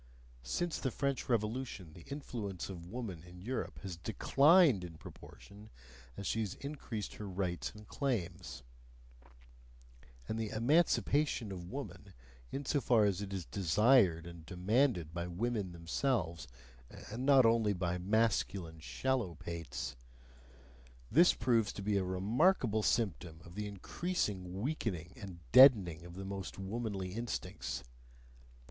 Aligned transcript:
Since 0.41 0.79
the 0.79 0.89
French 0.89 1.29
Revolution 1.29 1.93
the 1.93 2.01
influence 2.09 2.69
of 2.71 2.87
woman 2.89 3.21
in 3.21 3.39
Europe 3.39 3.77
has 3.83 3.97
DECLINED 3.97 4.83
in 4.83 4.97
proportion 4.97 5.69
as 6.17 6.25
she 6.25 6.39
has 6.39 6.55
increased 6.55 7.13
her 7.17 7.27
rights 7.29 7.71
and 7.75 7.87
claims; 7.87 8.63
and 10.27 10.39
the 10.39 10.49
"emancipation 10.49 11.51
of 11.51 11.69
woman," 11.71 12.15
insofar 12.51 13.05
as 13.05 13.21
it 13.21 13.31
is 13.31 13.45
desired 13.45 14.25
and 14.25 14.43
demanded 14.47 15.13
by 15.13 15.27
women 15.27 15.71
themselves 15.71 16.47
(and 17.11 17.23
not 17.23 17.45
only 17.45 17.71
by 17.71 17.99
masculine 17.99 18.79
shallow 18.79 19.35
pates), 19.35 19.95
thus 21.11 21.35
proves 21.35 21.71
to 21.73 21.83
be 21.83 21.97
a 21.97 22.03
remarkable 22.03 22.81
symptom 22.81 23.39
of 23.45 23.53
the 23.53 23.67
increased 23.67 24.29
weakening 24.29 25.13
and 25.17 25.41
deadening 25.51 26.03
of 26.05 26.15
the 26.15 26.25
most 26.25 26.57
womanly 26.57 27.13
instincts. 27.13 27.83